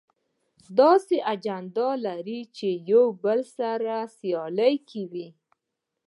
داسې 0.79 1.15
اجنډا 1.33 1.89
لرل 2.05 2.43
چې 2.57 2.69
يو 2.91 3.03
بل 3.23 3.39
سره 3.57 3.95
سیالي 4.17 4.73
کې 4.89 5.03
وي. 5.11 5.27